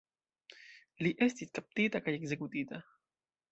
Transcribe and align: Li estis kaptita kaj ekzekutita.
Li 1.05 1.11
estis 1.27 1.53
kaptita 1.59 2.03
kaj 2.07 2.17
ekzekutita. 2.21 2.83